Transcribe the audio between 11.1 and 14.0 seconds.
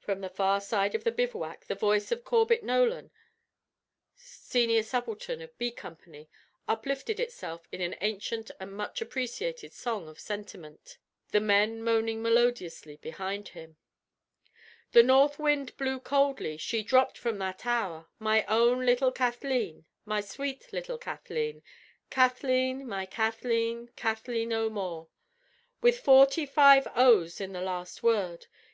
the men moaning melodiously behind him: